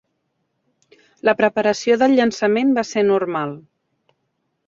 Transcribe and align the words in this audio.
La 1.29 1.35
preparació 1.41 1.99
del 2.03 2.17
llançament 2.21 2.73
va 2.79 2.87
ser 2.93 3.05
normal. 3.13 3.53